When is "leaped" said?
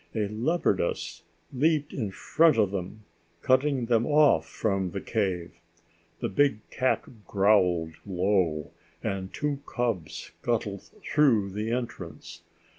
1.53-1.93